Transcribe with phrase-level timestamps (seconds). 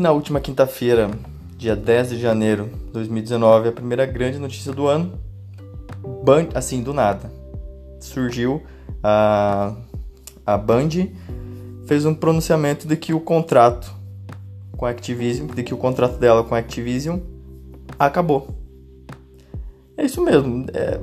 [0.00, 1.10] na última quinta-feira,
[1.56, 5.12] dia 10 de janeiro de 2019, a primeira grande notícia do ano,
[6.24, 7.30] Band, assim, do nada,
[8.00, 8.62] surgiu
[9.02, 9.74] a,
[10.46, 10.88] a Band
[11.86, 13.92] fez um pronunciamento de que o contrato
[14.76, 17.18] com a Activision, de que o contrato dela com a Activision
[17.98, 18.48] acabou.
[19.96, 20.98] É isso mesmo, é,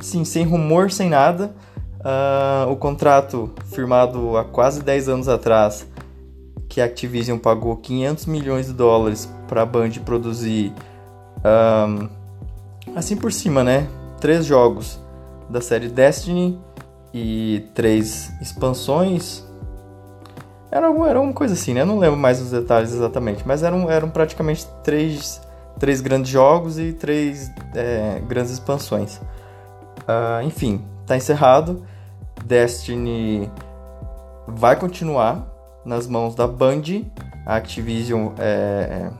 [0.00, 1.54] sim, sem rumor, sem nada.
[1.98, 5.86] Uh, o contrato firmado há quase 10 anos atrás,
[6.78, 10.72] que a Activision pagou 500 milhões de dólares para a Band produzir,
[11.44, 12.08] um,
[12.94, 13.88] assim por cima, né?
[14.20, 15.00] Três jogos
[15.50, 16.56] da série Destiny
[17.12, 19.44] e três expansões
[20.70, 21.84] era, era uma coisa assim, né?
[21.84, 25.40] Não lembro mais os detalhes exatamente, mas eram, eram praticamente três,
[25.80, 29.16] três grandes jogos e três é, grandes expansões.
[29.16, 31.82] Uh, enfim, tá encerrado.
[32.44, 33.50] Destiny
[34.46, 36.82] vai continuar nas mãos da Band.
[37.46, 39.10] A Activision, é,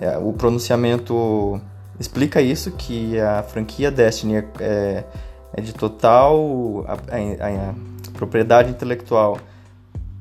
[0.00, 1.60] é, é o pronunciamento
[1.98, 5.04] explica isso, que a franquia Destiny é,
[5.52, 7.74] é de total a, a, a
[8.12, 9.38] propriedade intelectual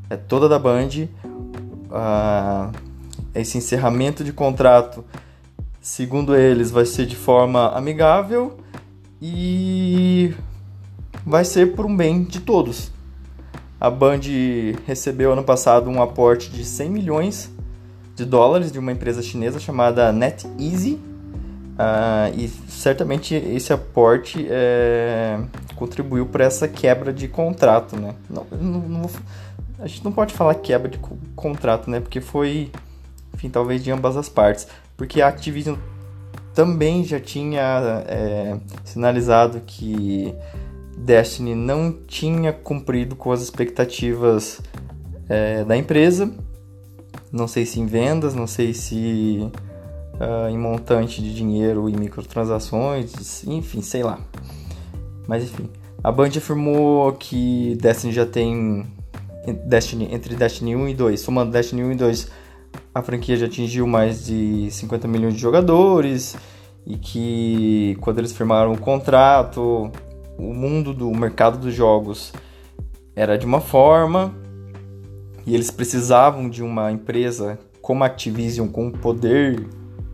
[0.09, 1.07] é toda da Band.
[3.33, 5.03] Esse encerramento de contrato,
[5.81, 8.57] segundo eles, vai ser de forma amigável
[9.21, 10.33] e
[11.25, 12.91] vai ser por um bem de todos.
[13.79, 14.21] A Band
[14.85, 17.51] recebeu ano passado um aporte de 100 milhões
[18.15, 20.99] de dólares de uma empresa chinesa chamada NetEasy.
[21.75, 25.37] Uh, e certamente esse aporte é,
[25.75, 27.97] contribuiu para essa quebra de contrato.
[27.99, 28.15] Né?
[28.29, 29.09] Não, não, não
[29.79, 30.97] a gente não pode falar quebra de
[31.35, 31.99] contrato, né?
[31.99, 32.71] Porque foi,
[33.33, 34.67] enfim, talvez de ambas as partes.
[34.95, 35.75] Porque a Activision
[36.53, 40.33] também já tinha é, sinalizado que
[40.97, 44.61] Destiny não tinha cumprido com as expectativas
[45.29, 46.31] é, da empresa.
[47.31, 49.51] Não sei se em vendas, não sei se
[50.15, 54.19] uh, em montante de dinheiro e microtransações, enfim, sei lá.
[55.27, 55.69] Mas enfim,
[56.03, 58.85] a Band afirmou que Destiny já tem
[59.65, 61.19] Destiny, entre Destiny 1 e 2.
[61.19, 62.31] Somando Destiny 1 e 2,
[62.93, 66.35] a franquia já atingiu mais de 50 milhões de jogadores
[66.85, 69.91] e que quando eles firmaram o contrato,
[70.37, 72.33] o mundo do mercado dos jogos
[73.15, 74.33] era de uma forma
[75.45, 79.67] e eles precisavam de uma empresa como a Activision com poder,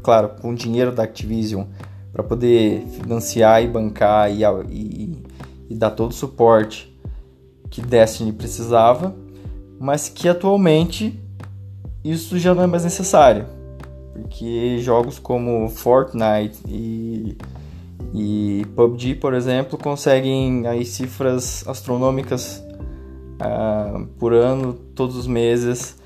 [0.03, 1.65] claro, com dinheiro da Activision
[2.11, 5.23] para poder financiar e bancar e, e,
[5.69, 6.91] e dar todo o suporte
[7.69, 9.15] que Destiny precisava,
[9.79, 11.17] mas que atualmente
[12.03, 13.45] isso já não é mais necessário,
[14.13, 17.37] porque jogos como Fortnite e,
[18.13, 22.63] e PUBG, por exemplo, conseguem aí cifras astronômicas
[23.41, 25.99] uh, por ano, todos os meses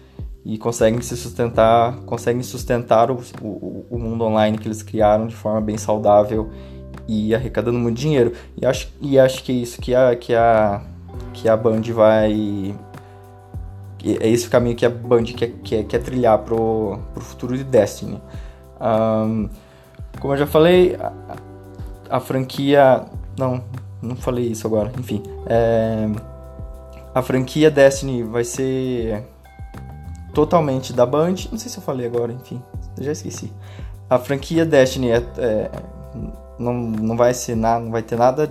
[0.43, 5.35] e conseguem se sustentar, conseguem sustentar o, o, o, mundo online que eles criaram de
[5.35, 6.51] forma bem saudável
[7.07, 8.33] e arrecadando muito dinheiro.
[8.55, 10.83] E acho, e acho que é isso que a, que a
[11.35, 12.75] que a Band vai.
[14.03, 18.21] É esse caminho que a Band quer, quer, quer trilhar pro, pro futuro de Destiny.
[18.79, 19.49] Um,
[20.19, 20.95] como eu já falei,
[22.09, 23.05] a, franquia.
[23.37, 23.63] Não,
[24.01, 25.21] não falei isso agora, enfim.
[25.45, 26.07] É,
[27.13, 29.23] a franquia Destiny vai ser
[30.33, 31.35] totalmente da Band.
[31.51, 32.61] Não sei se eu falei agora, enfim,
[32.99, 33.51] já esqueci.
[34.09, 35.71] A franquia Destiny é, é,
[36.59, 38.49] não, não vai ser nada, não vai ter nada,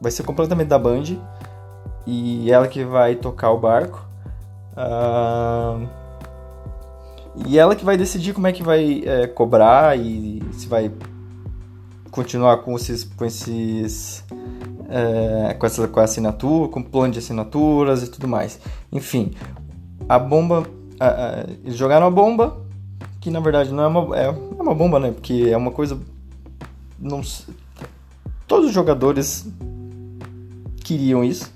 [0.00, 1.16] vai ser completamente da Band
[2.06, 4.06] e ela que vai tocar o barco.
[7.46, 10.90] E ela que vai decidir como é que vai é, cobrar e se vai
[12.12, 14.22] continuar com esses com esses
[14.88, 18.60] é, com essa com a assinatura, com plano de assinaturas e tudo mais.
[18.92, 19.32] Enfim,
[20.08, 20.64] a bomba
[21.64, 22.56] eles jogaram a bomba
[23.20, 25.10] que na verdade não é uma é, é uma bomba, né?
[25.10, 25.98] Porque é uma coisa
[27.00, 27.22] não
[28.46, 29.48] todos os jogadores
[30.84, 31.50] queriam isso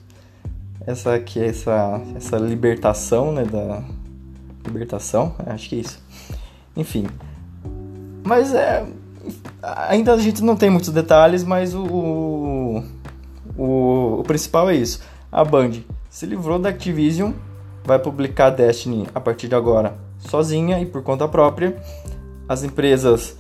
[0.87, 3.83] essa que é essa essa libertação, né, da
[4.65, 6.01] libertação, acho que é isso.
[6.77, 7.07] Enfim.
[8.25, 8.87] Mas é
[9.89, 12.83] ainda a gente não tem muitos detalhes, mas o
[13.57, 15.01] o, o principal é isso.
[15.31, 15.73] A Band
[16.11, 17.33] se livrou da Activision,
[17.85, 21.77] vai publicar Destiny a partir de agora sozinha e por conta própria.
[22.49, 23.37] As empresas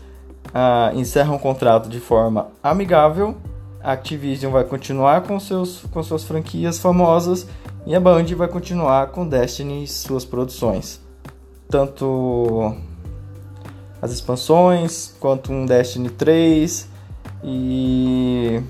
[0.52, 3.36] ah, encerram o contrato de forma amigável
[3.86, 7.46] a Activision vai continuar com, seus, com suas franquias famosas
[7.86, 11.00] e a Band vai continuar com Destiny e suas produções.
[11.70, 12.74] Tanto
[14.06, 16.88] as expansões, quanto um Destiny 3
[17.44, 18.62] e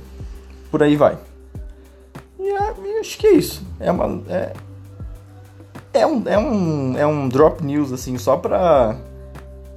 [0.71, 1.19] por aí vai.
[2.38, 3.62] E, é, acho que é isso.
[3.79, 4.23] É uma.
[4.29, 4.53] É,
[5.93, 8.97] é um, é, um, é um drop news, assim, só pra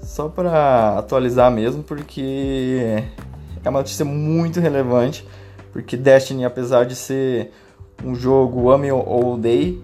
[0.02, 3.04] só para atualizar mesmo, porque
[3.64, 5.26] é uma notícia muito relevante,
[5.72, 7.52] porque Destiny, apesar de ser
[8.04, 9.84] um jogo ame ou odeie,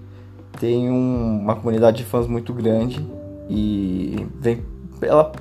[0.60, 3.06] tem um, uma comunidade de fãs muito grande
[3.48, 4.64] e vem,
[5.02, 5.32] ela,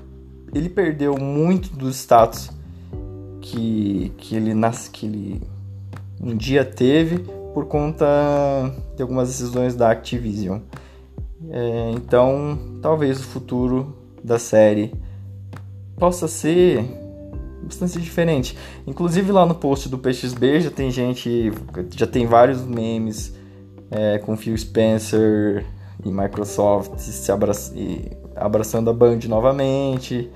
[0.55, 2.51] ele perdeu muito dos status
[3.41, 5.43] que, que ele nas, que ele
[6.21, 7.19] um dia teve
[7.53, 8.07] por conta
[8.97, 10.61] de algumas decisões da Activision.
[11.51, 14.95] É, então, talvez o futuro da série
[15.97, 16.85] possa ser
[17.63, 18.57] bastante diferente.
[18.87, 21.53] Inclusive lá no post do PXB já tem gente,
[21.95, 23.35] já tem vários memes
[23.91, 25.65] é, com Phil Spencer
[26.05, 30.31] e Microsoft se abraç e abraçando a Band novamente.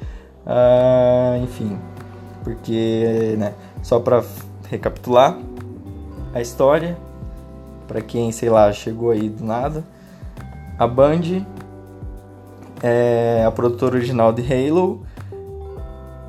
[0.46, 1.78] Ah, enfim,
[2.42, 4.24] porque, né, só para
[4.68, 5.38] recapitular
[6.32, 6.96] a história,
[7.86, 9.84] para quem, sei lá, chegou aí do nada,
[10.78, 11.44] a Band
[12.82, 15.02] é a produtora original de Halo,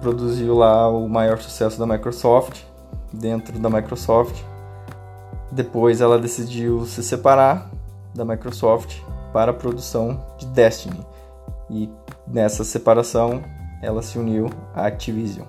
[0.01, 2.62] produziu lá o maior sucesso da Microsoft,
[3.12, 4.41] dentro da Microsoft.
[5.51, 7.69] Depois ela decidiu se separar
[8.13, 9.01] da Microsoft
[9.33, 11.05] para a produção de Destiny.
[11.69, 11.89] E
[12.27, 13.43] nessa separação
[13.81, 15.45] ela se uniu à Activision.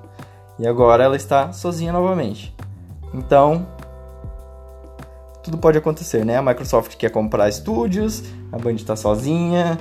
[0.58, 2.54] E agora ela está sozinha novamente.
[3.14, 3.66] Então,
[5.42, 6.36] tudo pode acontecer, né?
[6.36, 8.22] A Microsoft quer comprar estúdios,
[8.52, 9.78] a Band está sozinha,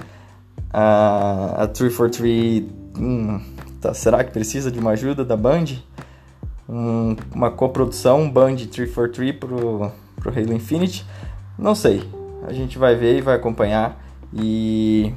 [0.71, 3.41] a, a 343 hum,
[3.81, 5.65] tá, será que precisa de uma ajuda da Band?
[6.67, 11.05] Um, uma coprodução Band 343 pro, pro Halo Infinite?
[11.57, 12.07] Não sei.
[12.43, 14.01] A gente vai ver e vai acompanhar
[14.33, 15.13] e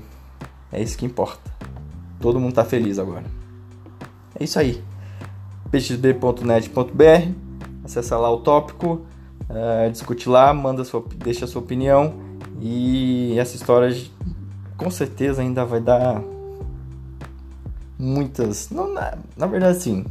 [0.73, 1.51] é isso que importa.
[2.21, 3.25] Todo mundo tá feliz agora.
[4.39, 4.83] É isso aí.
[5.71, 7.53] pxb.net.br
[7.85, 9.05] Acessa lá o tópico,
[9.51, 12.15] uh, discute lá, manda sua, deixa a sua opinião
[12.61, 13.93] e essa história
[14.77, 16.23] com certeza ainda vai dar
[17.99, 18.71] muitas.
[18.71, 20.05] Não, na, na verdade, sim.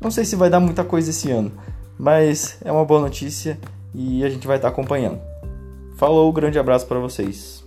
[0.00, 1.52] Não sei se vai dar muita coisa esse ano,
[1.98, 3.58] mas é uma boa notícia
[3.94, 5.20] e a gente vai estar acompanhando.
[5.94, 7.63] Falou, grande abraço para vocês.